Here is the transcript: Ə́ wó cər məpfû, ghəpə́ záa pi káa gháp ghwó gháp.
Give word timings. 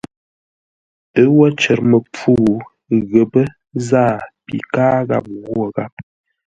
Ə́ 1.19 1.27
wó 1.35 1.45
cər 1.59 1.79
məpfû, 1.89 2.33
ghəpə́ 3.11 3.45
záa 3.87 4.17
pi 4.45 4.55
káa 4.73 4.97
gháp 5.07 5.25
ghwó 5.45 5.63
gháp. 5.75 5.93